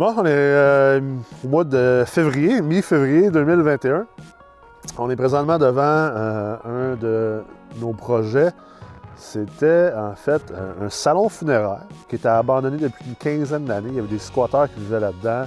[0.00, 0.98] Bon, on est euh,
[1.44, 4.06] au mois de février, mi-février 2021.
[4.96, 7.42] On est présentement devant euh, un de
[7.78, 8.48] nos projets.
[9.14, 10.40] C'était en fait
[10.80, 13.90] un, salon funéraire qui était abandonné depuis une quinzaine d'années.
[13.90, 15.44] Il y avait des squatteurs qui vivaient là-dedans.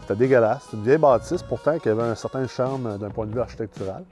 [0.00, 0.62] C'était dégueulasse.
[0.64, 4.02] C'était une vieille bâtisse pourtant qui avait un certain charme d'un point de vue architectural.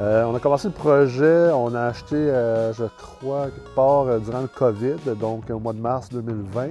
[0.00, 4.48] Euh, on a commencé le projet, on a acheté, je crois, quelque part durant le
[4.48, 6.68] COVID, donc au mois de mars 2020.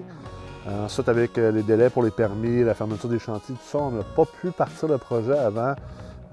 [0.67, 3.77] Euh, ensuite, avec euh, les délais pour les permis, la fermeture des chantiers, tout ça,
[3.77, 5.75] on n'a pas pu partir le projet avant,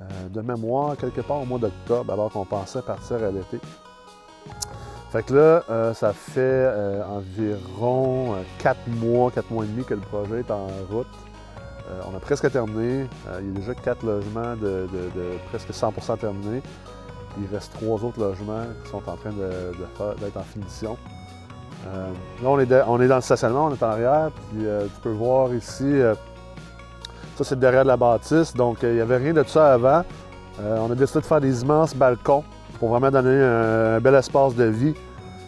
[0.01, 3.61] euh, de mémoire, quelque part au mois d'octobre, alors qu'on pensait partir à l'été.
[5.11, 6.73] Fait que là, ça fait
[7.07, 11.07] environ 4 mois, 4 mois et demi que le projet est en route.
[12.11, 13.07] on a presque terminé.
[13.41, 14.89] il y a déjà 4 logements de,
[15.51, 16.63] presque 100% terminés.
[17.39, 20.97] Il reste 3 autres logements qui sont en train d'être en finition.
[21.87, 24.85] Euh, là, on est, on est, dans le stationnement, on est en arrière, puis euh,
[24.85, 26.15] tu peux voir ici, euh,
[27.37, 30.03] ça c'est derrière de la bâtisse, donc il n'y avait rien de ça avant.
[30.61, 32.45] on a décidé de faire des immenses balcons
[32.79, 34.95] pour vraiment donner un, bel espace de vie.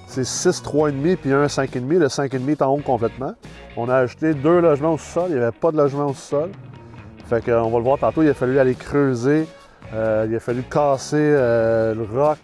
[0.07, 1.99] C'est 6, 3,5 puis un 5,5.
[1.99, 3.35] Le 5,5 est en haut complètement.
[3.77, 5.27] On a acheté deux logements au sol.
[5.29, 6.51] Il n'y avait pas de logement au sol.
[7.27, 8.23] Fait qu'on va le voir tantôt.
[8.23, 9.47] Il a fallu aller creuser.
[9.93, 12.39] il a fallu casser le roc.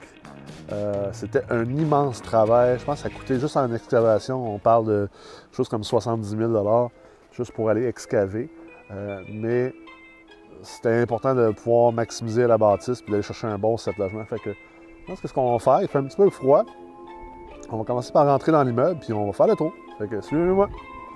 [0.72, 2.78] Euh, c'était un immense travail.
[2.78, 5.08] Je pense que ça coûtait juste en excavation, on parle de
[5.52, 6.90] choses comme 70 000
[7.32, 8.50] juste pour aller excaver.
[8.90, 9.72] Euh, mais
[10.62, 14.24] c'était important de pouvoir maximiser la bâtisse et d'aller chercher un bon set logement.
[14.24, 16.64] Fait que je pense que ce qu'on va faire, il fait un petit peu froid.
[17.70, 19.72] On va commencer par rentrer dans l'immeuble puis on va faire le tour.
[19.98, 20.68] Fait que suivez-moi.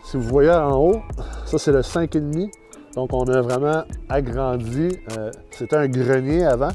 [0.04, 1.00] Si vous voyez en haut,
[1.46, 2.50] ça c'est le 5,5.
[2.94, 4.98] Donc on a vraiment agrandi.
[5.16, 6.70] Euh, c'était un grenier avant.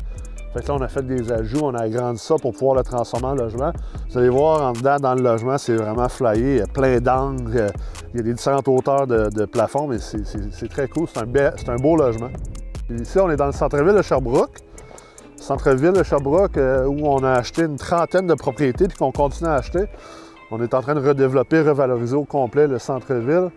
[0.53, 2.83] Fait que là, on a fait des ajouts, on a agrandi ça pour pouvoir le
[2.83, 3.71] transformer en logement.
[4.09, 6.53] Vous allez voir, en dedans, dans le logement, c'est vraiment flyé.
[6.53, 7.71] Il y a plein d'angles,
[8.13, 11.07] il y a des différentes hauteurs de, plafond, mais c'est très cool.
[11.13, 12.29] C'est un, un, beau logement.
[12.89, 14.57] ici, on est dans le centre-ville de Sherbrooke.
[15.35, 19.49] Centre-ville de Sherbrooke, euh, où on a acheté une trentaine de propriétés, puis qu'on continue
[19.49, 19.85] à acheter.
[20.51, 23.49] On est en train de redévelopper, revaloriser au complet le centre-ville.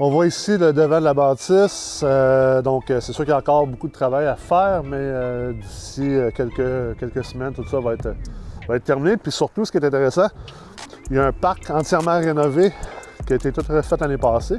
[0.00, 2.00] On voit ici le devant de la bâtisse.
[2.02, 4.96] Euh, donc, euh, c'est sûr qu'il y a encore beaucoup de travail à faire, mais
[4.98, 8.12] euh, d'ici quelques, semaines, tout ça va être,
[8.66, 9.16] va être terminé.
[9.16, 10.26] Puis surtout, ce qui est intéressant,
[11.10, 12.72] il y a un parc entièrement rénové
[13.24, 14.58] qui a été tout refait l'année passée.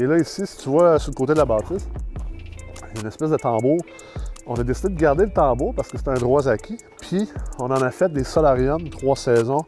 [0.00, 1.88] Et là, ici, si tu vois sur le côté de la bâtisse,
[2.90, 3.78] il y a une espèce de tambour.
[4.48, 6.78] On a décidé de garder le tambour parce que c'est un droit acquis.
[7.00, 7.28] Puis,
[7.60, 9.64] on en a fait des solariums, trois saisons,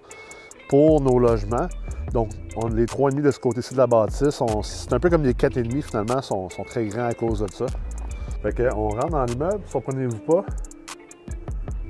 [0.69, 1.69] pour nos logements.
[2.13, 5.33] Donc, on, les 3,5 de ce côté-ci de la bâtisse, c'est un peu comme les
[5.33, 7.67] 4,5 finalement, sont, sont très grands à cause de ça.
[8.43, 10.45] Fait que, on rentre dans l'immeuble, surprenez-vous pas.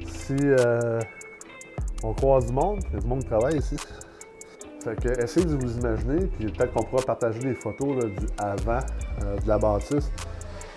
[0.07, 1.01] Si euh,
[2.03, 3.77] on croise du monde, il y a du monde qui travaille ici.
[4.85, 8.81] Fait que, essayez de vous imaginer, puis peut-être qu'on pourra partager des photos du avant
[9.25, 10.11] euh, de la bâtisse.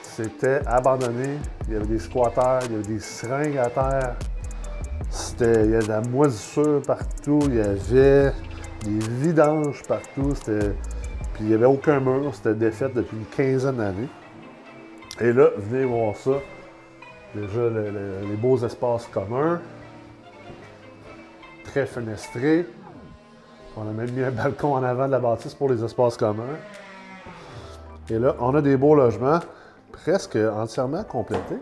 [0.02, 4.16] C'était abandonné, il y avait des squatteurs, il y avait des seringues à terre.
[5.40, 8.32] Il y avait de la moisissure partout, il y avait
[8.86, 10.34] des vidanges partout.
[10.46, 14.10] Puis il n'y avait aucun mur, c'était défait depuis une quinzaine d'années.
[15.20, 16.32] Et là, venez voir ça.
[17.34, 19.60] Déjà, les beaux espaces communs.
[21.64, 22.66] Très fenestrés.
[23.76, 26.44] On a même mis un balcon en avant de la bâtisse pour les espaces communs.
[28.10, 29.40] Et là, on a des beaux logements,
[29.92, 31.60] presque entièrement complétés.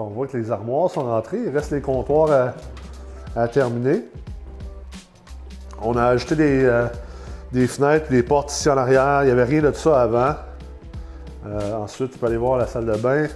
[0.00, 1.40] On voit que les armoires sont rentrées.
[1.46, 2.54] Il reste les comptoirs
[3.34, 4.04] à terminer.
[5.80, 6.86] On a ajouté euh,
[7.52, 9.22] des, fenêtres des portes ici en arrière.
[9.22, 10.34] Il n'y avait rien de ça avant.
[11.46, 13.28] Euh, ensuite, tu peux aller voir la salle de bain.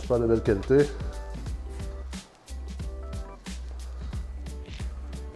[0.00, 0.78] Super de belle qualité.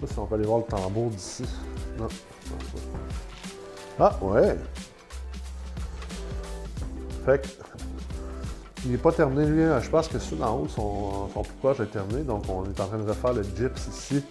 [0.01, 1.45] Je sais pas si on peut aller voir le tambour d'ici.
[1.99, 2.09] Non.
[3.99, 4.57] Ah, ouais.
[7.25, 7.68] Fait que
[8.85, 9.63] il n'est pas terminé, lui.
[9.81, 12.23] Je pense que ceux d'en haut sont, sont plus proches d'être terminés.
[12.23, 14.25] Donc, on est en train de refaire le gyps ici.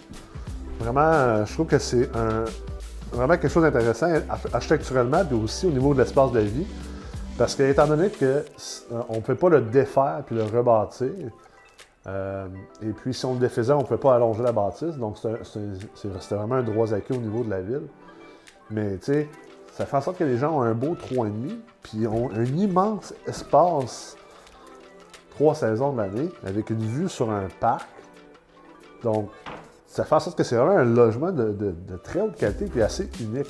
[0.78, 2.08] Vraiment, euh, je trouve que c'est
[3.12, 4.08] vraiment quelque chose d'intéressant
[4.52, 6.66] architecturellement, puis aussi au niveau de l'espace de vie.
[7.36, 8.42] Parce que, étant donné qu'on euh,
[9.14, 11.10] ne peut pas le défaire puis le rebâtir,
[12.06, 12.48] euh,
[12.82, 14.96] et puis si on le défaisait, on ne pouvait pas allonger la bâtisse.
[14.96, 17.86] Donc, c'était vraiment un droit acquis au niveau de la ville.
[18.70, 19.28] Mais, tu sais,
[19.72, 21.30] ça fait en sorte que les gens ont un beau 3,5,
[21.82, 24.16] puis ont un immense espace
[25.38, 27.88] trois saisons de l'année avec une vue sur un parc.
[29.04, 29.30] Donc,
[29.86, 31.54] ça fait en sorte que c'est vraiment un logement de,
[32.02, 33.46] très haute qualité et assez unique.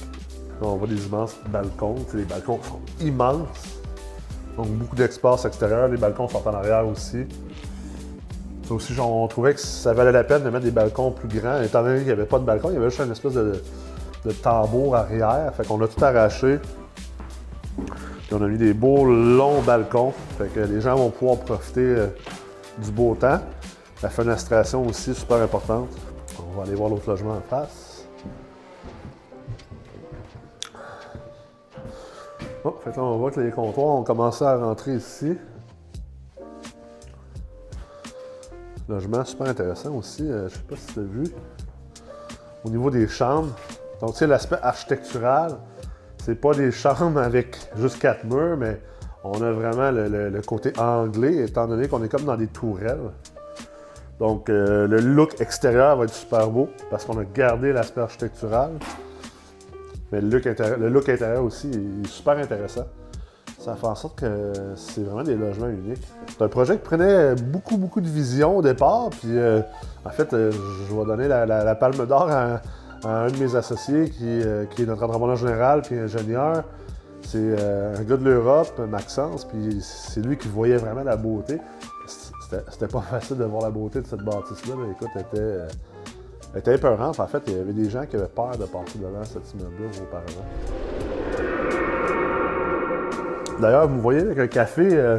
[0.61, 1.95] on voit des immenses balcons.
[2.13, 3.79] Les balcons sont immenses.
[4.59, 5.89] Donc, beaucoup d'espace extérieur.
[5.89, 7.25] Les balcons sont en arrière aussi.
[8.67, 11.63] Ça aussi, on trouvait que ça valait la peine de mettre des balcons plus grands.
[11.63, 13.63] Étant donné qu'il n'y avait pas de balcon, il y avait juste une espèce de
[14.43, 15.55] tambour arrière.
[15.55, 16.59] Fait qu'on a tout arraché.
[18.31, 20.13] On a mis des beaux longs balcons.
[20.37, 22.07] Fait que les gens vont pouvoir profiter euh,
[22.79, 23.41] du beau temps.
[24.03, 25.89] La fenestration aussi, super importante.
[26.39, 28.07] On va aller voir l'autre logement en face.
[32.65, 35.37] Oh, fait on voit que les comptoirs ont commencé à rentrer ici.
[38.89, 40.23] Logement super intéressant aussi.
[40.31, 41.25] Euh, je sais pas si tu as vu.
[42.65, 43.55] Au niveau des chambres.
[44.01, 45.57] Donc, tu sais, l'aspect architectural,
[46.29, 48.79] c'est pas des chambres avec juste quatre murs, mais
[49.25, 53.01] on a vraiment le, côté anglais, étant donné qu'on est comme dans des tourelles.
[54.19, 58.73] Donc, euh, le look extérieur va être super beau parce qu'on a gardé l'aspect architectural.
[60.13, 62.85] Mais le look, le look intérieur aussi est super intéressant
[63.59, 66.03] ça fait en sorte que c'est vraiment des logements uniques.
[66.29, 69.11] C'est un projet qui prenait beaucoup, beaucoup de vision au départ.
[69.11, 69.61] Puis, euh,
[70.05, 72.61] en fait, euh, je vais donner la, palme d'or à,
[73.05, 76.65] un de mes associés qui, euh, qui est notre entrepreneur général puis ingénieur.
[77.23, 81.59] C'est un gars de l'Europe, Maxence, puis c'est lui qui voyait vraiment la beauté.
[82.07, 84.75] C'était pas facile de voir la beauté de cette bâtisse-là.
[84.79, 85.59] mais Écoute, elle était,
[86.55, 87.21] elle était épeurante.
[87.21, 89.89] En fait, il y avait des gens qui avaient peur de passer devant cet immeuble-là
[90.03, 90.47] auparavant.
[93.61, 95.19] D'ailleurs, vous voyez avec un café, euh,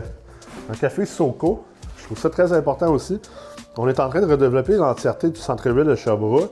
[0.72, 1.66] un café Soco.
[1.98, 3.20] Je trouve ça très important aussi.
[3.78, 6.52] On est en train de redévelopper l'entièreté du centre-ville de Sherbrooke.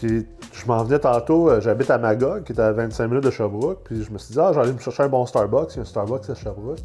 [0.00, 3.30] Puis je m'en venais tantôt, euh, j'habite à Magog, qui est à 25 minutes de
[3.30, 3.80] Sherbrooke.
[3.84, 5.74] Puis je me suis dit, ah, j'allais me chercher un bon Starbucks.
[5.74, 6.80] Il y a un Starbucks à Sherbrooke.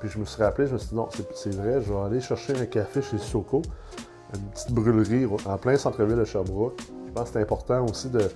[0.00, 2.20] Puis je me suis rappelé, je me suis dit, non, c'est vrai, je vais aller
[2.20, 3.62] chercher un café chez Soco,
[4.34, 6.80] une petite brûlerie en plein centre-ville de Sherbrooke.
[7.06, 8.28] Je pense que c'est important aussi de,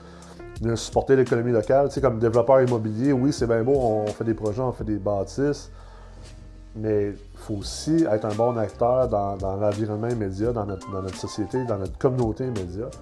[0.61, 1.89] de supporter l'économie locale.
[1.89, 4.85] Tu sais, comme développeur immobilier, oui, c'est bien beau, on fait des projets, on fait
[4.85, 5.71] des bâtisses,
[6.77, 11.79] mais il faut aussi être un bon acteur dans, l'environnement immédiat, dans notre, société, dans
[11.79, 12.97] notre communauté immédiate.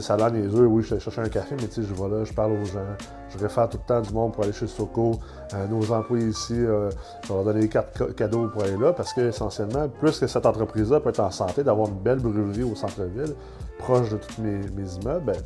[0.00, 2.08] Ça a l'air niaiseux, oui, je vais chercher un café, mais tu sais, je vais
[2.08, 2.80] là, je parle aux gens,
[3.28, 5.20] je réfère tout le temps du monde pour aller chez Soco.
[5.52, 6.88] Euh, nos employés ici, euh,
[7.22, 10.26] je vais leur donner des cartes cadeaux pour aller là, parce que essentiellement, plus que
[10.26, 13.34] cette entreprise-là peut être en santé, d'avoir une belle brûlerie au centre-ville,
[13.78, 14.60] proche de tous mes,
[15.02, 15.36] immeubles, ben,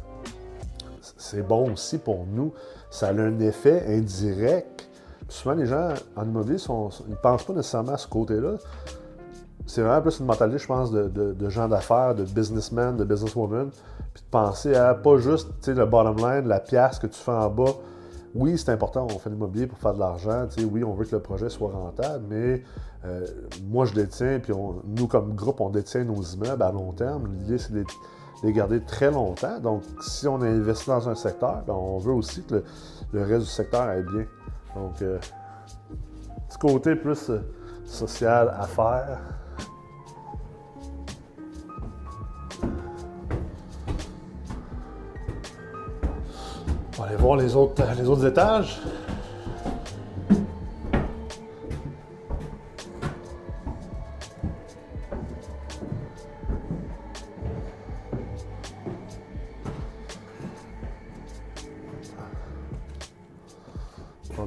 [1.19, 2.53] c'est bon aussi pour nous.
[2.89, 4.89] Ça a un effet indirect.
[5.29, 8.59] souvent, les gens en immobilier, ils ne pensent pas nécessairement à ce côté-là.
[9.67, 13.71] C'est vraiment plus une mentalité, je pense, de, gens d'affaires, de businessmen, de businesswomen,
[14.15, 17.51] puis de penser à pas juste le bottom line, la pièce que tu fais en
[17.51, 17.75] bas.
[18.35, 20.47] Oui, c'est important, on fait l'immobilier pour faire de l'argent.
[20.71, 22.63] Oui, on veut que le projet soit rentable, mais
[23.05, 23.27] euh,
[23.69, 24.53] moi, je détiens, puis
[24.85, 27.29] nous, comme groupe, on détient nos immeubles à long terme.
[27.33, 27.95] L'idée, c'est d'être
[28.43, 29.59] les garder très longtemps.
[29.61, 32.63] Donc, si on investit dans un secteur, ben, on veut aussi que
[33.13, 34.27] le, reste du secteur aille bien.
[34.75, 35.19] Donc, euh,
[36.49, 37.41] petit côté plus euh,
[37.85, 39.19] social, affaires.
[47.07, 48.81] Va aller voir les autres, les autres étages.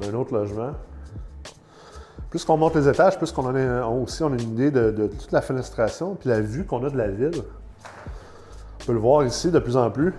[0.02, 0.72] un autre logement.
[2.30, 5.32] Plus qu'on monte les étages, plus qu'on a aussi on a une idée de, toute
[5.32, 7.44] la fenestration puis la vue qu'on a de la ville.
[8.82, 10.14] On peut le voir ici de plus en plus.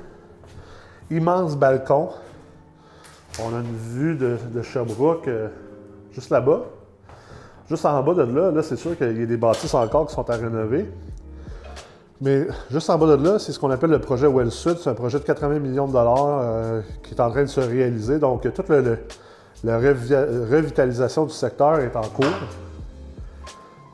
[1.10, 2.10] Immense balcon.
[3.44, 5.48] On a une vue de, Sherbrooke euh,
[6.12, 6.62] juste là-bas.
[7.68, 10.14] Juste en bas de là, là c'est sûr qu'il y a des bâtisses encore qui
[10.14, 10.90] sont à rénover.
[12.20, 14.76] Mais juste en bas de là, c'est ce qu'on appelle le projet Well Sud.
[14.78, 17.60] C'est un projet de 80 millions de dollars euh, qui est en train de se
[17.60, 18.18] réaliser.
[18.18, 18.98] Donc, tout le
[19.62, 22.24] la revitalisation du secteur est en cours.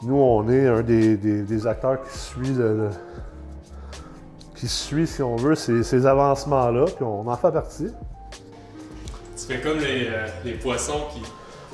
[0.03, 2.57] Nous, on est un des, acteurs qui suit,
[4.55, 7.89] qui suit, si on veut, ces, avancements-là, puis on en fait partie.
[9.47, 11.23] Tu fais comme les, euh, poissons qui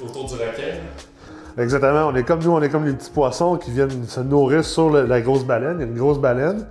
[0.04, 0.80] autour du raquet.
[1.56, 2.08] Exactement.
[2.08, 4.90] On est comme nous, on est comme les petits poissons qui viennent se nourrir sur
[4.90, 5.78] la grosse baleine.
[5.78, 6.66] Il y a une grosse baleine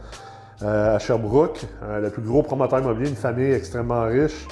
[0.62, 4.48] euh, à Sherbrooke, euh, le plus gros promoteur immobilier, une famille extrêmement riche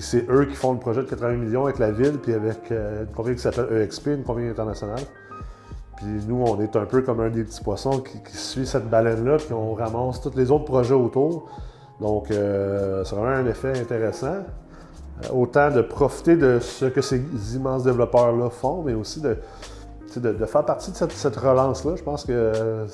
[0.00, 3.06] c'est eux qui font le projet de 80 millions avec la ville, puis avec une
[3.14, 5.04] compagnie qui s'appelle EXP, une compagnie internationale.
[5.98, 9.36] Puis nous, on est un peu comme un des petits poissons qui, suit cette baleine-là,
[9.36, 11.48] puis on ramasse tous les autres projets autour.
[12.00, 14.42] Donc, c'est vraiment un effet intéressant.
[15.22, 17.22] Euh, autant de profiter de ce que ces
[17.54, 19.36] immenses développeurs-là font, mais aussi de,
[20.46, 21.94] faire partie de cette, relance-là.
[21.96, 22.86] Je pense que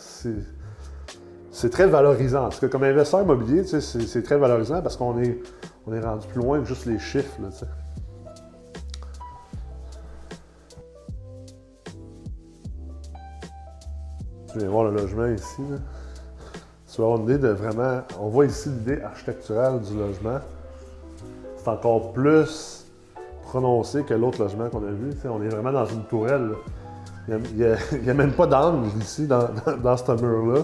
[1.51, 2.43] c'est très valorisant.
[2.43, 5.41] Parce que comme investisseur immobilier, c'est très valorisant parce qu'on est,
[5.87, 7.37] rendu plus loin que juste les chiffres.
[14.53, 15.63] Tu viens voir le logement ici.
[16.93, 18.03] Tu vas avoir une idée de vraiment.
[18.21, 20.41] On voit ici l'idée architecturale du logement.
[21.63, 22.87] C'est encore plus
[23.43, 25.11] prononcé que l'autre logement qu'on a vu.
[25.25, 26.53] On est vraiment dans une tourelle.
[27.29, 29.47] Il n'y a, même pas d'angle ici dans
[29.97, 30.63] ce mur-là.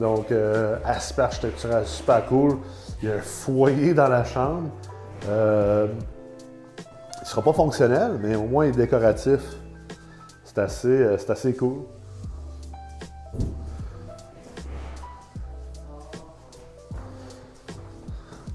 [0.00, 2.58] Donc, euh, aspect architectural super cool.
[3.02, 4.70] Il y a un foyer dans la chambre.
[5.28, 5.86] Euh,
[6.78, 9.40] il ne sera pas fonctionnel, mais au moins il est décoratif.
[10.44, 11.82] C'est assez, euh, c'est assez cool.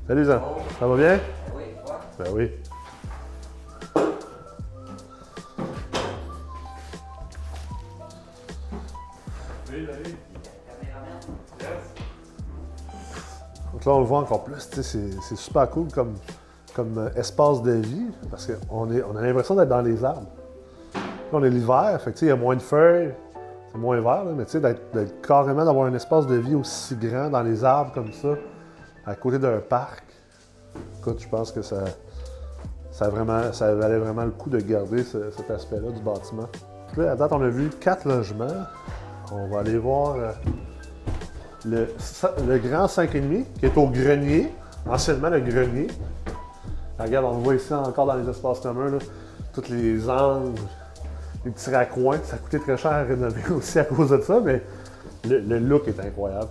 [0.08, 0.42] Salut Jean,
[0.80, 1.20] ça va bien?
[2.20, 2.52] Ben oui.
[13.74, 14.68] Donc là, on le voit encore plus.
[14.82, 16.16] C'est super cool comme,
[16.74, 20.28] comme euh, espace de vie parce qu'on on a l'impression d'être dans les arbres.
[20.96, 21.02] Là,
[21.34, 23.14] on est l'hiver, fait il y a moins de feuilles,
[23.72, 26.56] c'est moins vert, là, mais tu sais, d'être d'être carrément d'avoir un espace de vie
[26.56, 28.30] aussi grand dans les arbres comme ça,
[29.06, 30.06] à côté d'un parc.
[31.00, 31.84] Écoute, je pense que ça,
[32.98, 33.10] ça,
[33.75, 36.48] valait vraiment le coup de garder ce- cet aspect-là du bâtiment.
[36.96, 38.48] Là, à date, on a vu quatre logements.
[39.32, 40.16] On va aller voir.
[40.16, 40.32] euh,
[41.66, 41.88] le,
[42.60, 44.54] grand 5,5 qui est au grenier,
[44.89, 45.88] anciennement le grenier.
[47.00, 48.98] Regarde, on le voit ici encore dans les espaces communs,
[49.54, 50.60] tous les angles,
[51.46, 52.20] les petits raccoins.
[52.24, 54.63] Ça coûté très cher à rénover aussi à cause de ça, mais
[55.27, 56.48] le, le look est incroyable.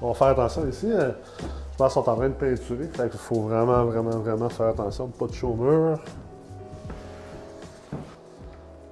[0.00, 0.90] On va faire attention ici.
[0.92, 1.10] euh,
[1.88, 2.88] sont en train de peinturer.
[2.92, 5.08] Fait qu'il faut vraiment, vraiment, vraiment faire attention.
[5.08, 6.00] Pas de chômeur.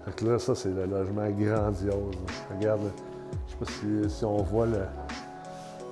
[0.04, 2.14] Fait que là, ça, c'est le logement grandiose.
[2.56, 2.80] Regarde,
[3.46, 4.66] je sais pas si, on voit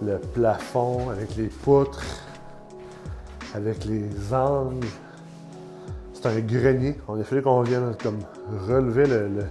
[0.03, 2.05] le, plafond avec les poutres,
[3.55, 4.87] avec les angles.
[6.15, 6.99] C'est un grenier.
[7.09, 8.19] On a fallu qu'on vienne comme
[8.67, 9.47] relever le, le-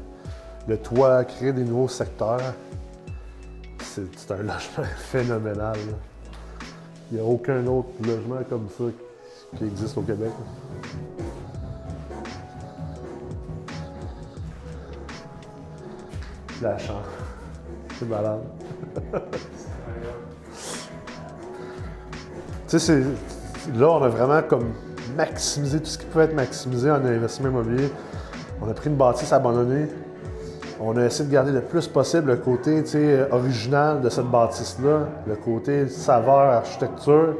[0.67, 2.41] le toit, créer des nouveaux secteurs.
[3.79, 5.77] C'est un logement phénoménal.
[7.15, 8.83] Il n'y a aucun autre logement comme ça
[9.57, 10.31] qui existe au Québec.
[16.61, 17.03] La chambre.
[17.97, 18.41] C'est malade.
[22.67, 23.01] Tu sais,
[23.75, 24.73] là, on a vraiment comme
[25.15, 27.89] maximisé tout ce qui pouvait être maximisé en investissement immobilier.
[28.61, 29.87] On a pris une bâtisse abandonnée.
[30.79, 32.83] On a essayé de garder le plus possible le côté
[33.31, 37.35] original de cette bâtisse-là, le côté saveur, architecture.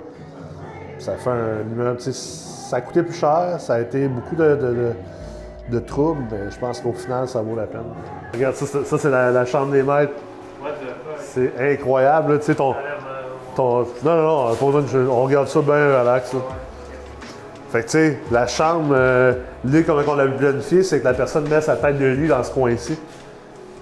[1.00, 2.00] Ça fait un immeuble.
[2.00, 4.94] Ça a coûté plus cher, ça a été beaucoup de, de-
[5.70, 7.82] de- troubles, mais je pense qu'au final, ça vaut la peine.
[8.34, 10.14] Regarde, ça, ça, c'est la, chambre des maîtres.
[11.20, 12.74] C'est incroyable, tu sais, ton,
[13.56, 16.34] ton- Non, non, non, on regarde ça bien relax.
[16.34, 16.40] là.
[17.72, 19.34] Fait que, tu sais, la chambre, euh,
[19.66, 22.42] l'idée comment on l'a planifié, c'est que la personne met sa tête de lit dans
[22.44, 22.98] ce coin-ci.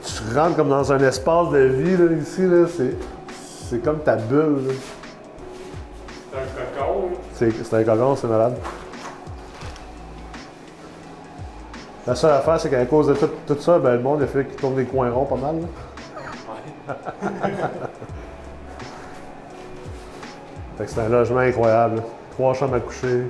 [0.04, 2.96] Tu rentres comme dans un espace de vie, là, ici, là, c'est,
[3.70, 4.68] c'est comme ta bulle.
[4.68, 4.74] là.
[6.32, 7.10] C'est un cocon.
[7.34, 8.58] C'est, c'est un cocon, c'est malade.
[12.06, 14.46] La seule affaire, c'est qu'à cause de tout, tout ça, ben, le monde a fait
[14.46, 15.56] qu'il tourne des coins ronds pas mal.
[15.62, 15.68] là.
[20.78, 21.98] Fait que c'est un logement incroyable.
[21.98, 22.02] là.
[22.32, 23.28] Trois chambres à coucher.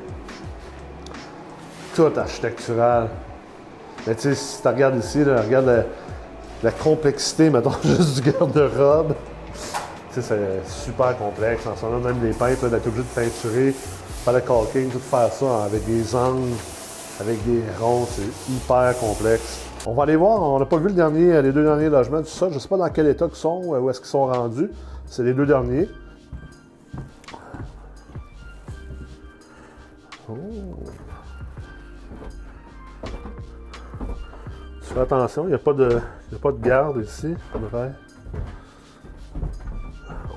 [1.93, 3.09] Tout architectural.
[4.07, 5.83] Mais tu sais, si tu regardes ici, là, regarde la,
[6.63, 9.13] la complexité, mettons, juste du garde-robe.
[10.11, 10.21] C'est
[10.67, 11.65] super complexe.
[11.65, 15.31] En ce moment, même les peintres, d'être obligé de peinturer, faire le caulking, tout faire
[15.33, 16.53] ça avec des angles,
[17.19, 19.59] avec des ronds, c'est hyper complexe.
[19.85, 22.49] On va aller voir, on n'a pas vu dernier, les deux derniers logements du sol.
[22.51, 24.69] Je ne sais pas dans quel état ils sont, où est-ce qu'ils sont rendus.
[25.07, 25.89] C'est les deux derniers.
[30.29, 30.35] Oh.
[34.81, 35.99] Tu fais attention, il n'y a, pas de-
[36.39, 37.35] pas de garde ici,
[37.69, 37.91] près.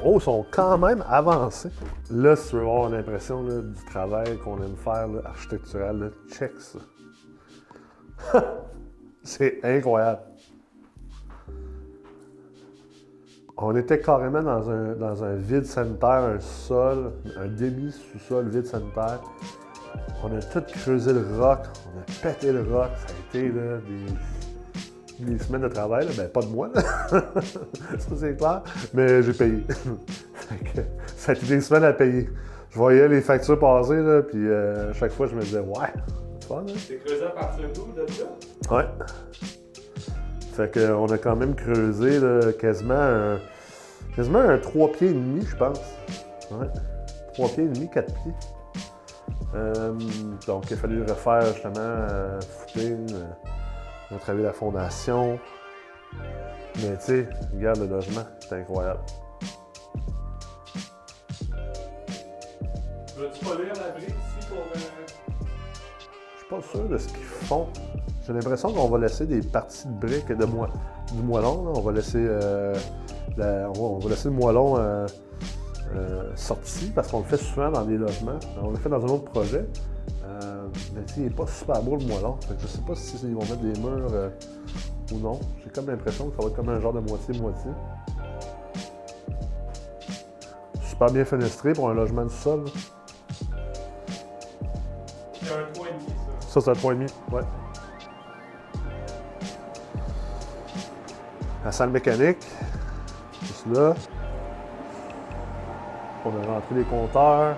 [0.05, 1.71] Oh, ils sont quand même avancés.
[2.11, 6.79] Là, si tu veux avoir l'impression du travail qu'on aime faire, architectural, check ça.
[9.23, 10.21] C'est incroyable.
[13.57, 19.21] On était carrément dans un, dans un vide sanitaire, un sol, un demi-sous-sol vide sanitaire.
[20.23, 22.91] On a tout creusé le roc, on a pété le roc.
[23.07, 24.13] Ça a été là, des,
[25.25, 26.07] des semaines de travail.
[26.07, 26.13] là.
[26.17, 26.83] Ben, pas de moi, là.
[27.99, 28.63] ça c'est clair,
[28.95, 29.63] mais j'ai payé.
[31.17, 32.29] Ça a été des semaines à payer.
[32.71, 35.93] Je voyais les factures passer, là, puis euh, chaque fois, je me disais, ouais,
[36.39, 36.73] c'est fun, hein?
[36.77, 38.75] C'est creusé à partir d'où, de ça?
[38.75, 38.85] Ouais.
[40.53, 43.39] Fait que, on a quand même creusé là, quasiment un,
[44.15, 45.81] quasiment un 3 pieds et demi, je pense.
[46.51, 46.67] Ouais.
[47.35, 48.33] 3 pieds et demi, 4 pieds.
[49.55, 49.93] Euh,
[50.47, 53.25] donc, il a fallu refaire justement euh, footing, euh,
[54.11, 55.39] retravailler la fondation.
[56.77, 59.01] Mais tu sais, regarde le logement, c'est incroyable.
[63.17, 64.59] Veux-tu pas lire la brique ici pour.
[64.59, 64.97] euh,
[66.39, 67.67] suis pas sûr de ce qu'ils font.
[68.27, 70.69] J'ai l'impression qu'on va laisser des parties de briques de moi,
[71.13, 71.73] du moellon.
[71.75, 72.75] On, va laisser, euh,
[73.39, 75.07] on, va, laisser le moellon euh,
[75.95, 78.39] euh, sorti parce qu'on le fait souvent dans des logements.
[78.61, 79.65] On le fait dans un autre projet.
[80.95, 82.37] Mais il n'est pas super beau le moellon.
[82.49, 84.31] je ne sais pas si ils vont mettre des murs
[85.13, 85.41] ou non.
[85.63, 87.71] J'ai comme l'impression que ça va être comme un genre de moitié-moitié.
[90.83, 92.65] Super bien fenestré pour un logement du sol.
[95.43, 95.81] C'est un 3,5
[96.41, 96.61] ça.
[96.61, 97.43] Ça, c'est un 3,5, ouais.
[101.65, 102.45] La salle mécanique,
[103.43, 103.95] juste là.
[106.25, 107.57] On a rentré les compteurs.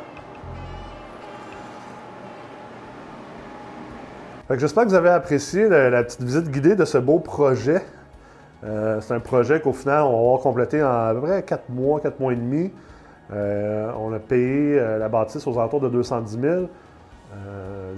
[4.57, 7.83] J'espère que vous avez apprécié la, petite visite guidée de ce beau projet.
[8.65, 11.69] Euh, c'est un projet qu'au final, on va avoir complété en à peu près 4
[11.69, 12.73] mois, 4 mois et demi.
[13.31, 16.63] Euh, on a payé euh, la bâtisse aux alentours de 210 000.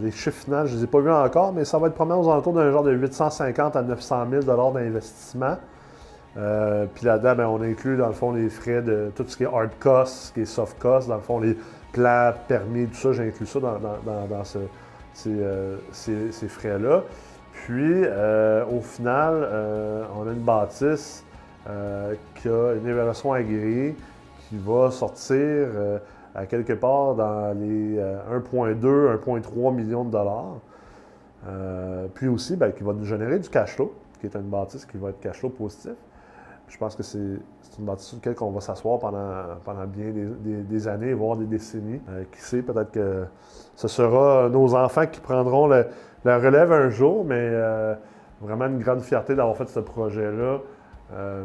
[0.03, 2.27] les chiffres finaux, je ne les ai pas vus encore, mais ça va être probablement
[2.27, 5.57] aux alentours d'un genre de 850 à 900 000 d'investissement.
[6.35, 9.47] puis là-dedans, ben, on inclut dans le fond les frais de tout ce qui est
[9.55, 11.57] hard cost, ce qui est soft cost, dans le fond les
[11.93, 14.59] plats, permis, tout ça, j'ai inclus ça dans ce,
[15.27, 17.03] euh, ces, frais-là.
[17.53, 21.25] Puis, euh, au final, euh, on a une bâtisse
[22.35, 23.95] qui a une évaluation agréée
[24.49, 25.69] qui va sortir
[26.35, 30.57] à quelque part dans les 1,2, 1,3 millions de dollars.
[32.15, 34.97] puis aussi, ben, qui va nous générer du cash flow, qui est une bâtisse qui
[34.97, 35.93] va être cash flow positif.
[36.71, 37.19] Je pense que c'est
[37.79, 42.01] une bâtisse sur laquelle on va s'asseoir pendant, pendant bien des, années, voire des décennies.
[42.33, 43.27] qui sait, peut-être que
[43.75, 47.95] ce sera nos enfants qui prendront la relève un jour, mais euh,
[48.41, 50.59] vraiment une grande fierté d'avoir fait ce projet-là.
[51.13, 51.45] Euh,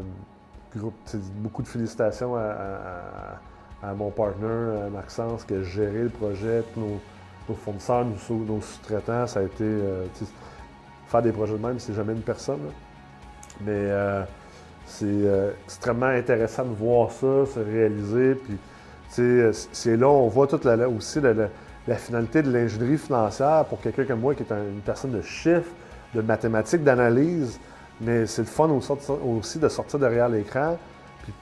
[1.37, 8.05] beaucoup de félicitations à, mon partner, Maxence, qui a géré le projet, tous nos, fournisseurs,
[8.05, 9.25] nos, sous-traitants.
[9.25, 9.63] Ça a été.
[9.63, 10.05] Euh,
[11.07, 12.59] faire des projets de même, c'est jamais une personne.
[13.61, 13.89] Mais
[14.85, 15.05] c'est
[15.65, 18.35] extrêmement intéressant de voir ça se réaliser.
[18.35, 18.57] Puis,
[19.09, 24.19] c'est là, on voit toute la, aussi la, finalité de l'ingénierie financière pour quelqu'un comme
[24.19, 25.71] moi qui est une personne de chiffres,
[26.13, 27.59] de mathématiques, d'analyse.
[28.01, 30.77] Mais c'est le fun aussi de sortir derrière l'écran,
[31.23, 31.33] puis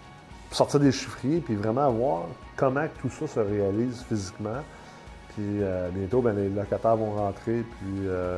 [0.51, 2.25] sortir des chiffriers, puis vraiment voir
[2.55, 4.61] comment tout ça se réalise physiquement.
[5.29, 8.37] Puis euh, bientôt, ben, les locataires vont rentrer, puis euh,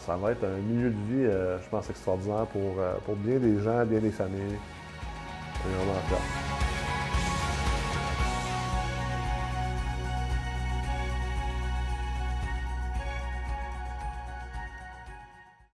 [0.00, 3.60] ça va être un milieu de vie, euh, je pense, extraordinaire pour, pour bien des
[3.60, 4.58] gens, bien des familles.
[5.62, 6.49] C'est vraiment